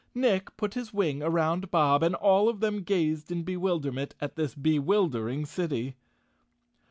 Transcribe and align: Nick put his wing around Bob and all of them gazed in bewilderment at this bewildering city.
Nick 0.15 0.57
put 0.57 0.73
his 0.73 0.91
wing 0.91 1.21
around 1.21 1.69
Bob 1.69 2.01
and 2.01 2.15
all 2.15 2.49
of 2.49 2.59
them 2.59 2.81
gazed 2.81 3.31
in 3.31 3.43
bewilderment 3.43 4.15
at 4.19 4.35
this 4.35 4.55
bewildering 4.55 5.45
city. 5.45 5.95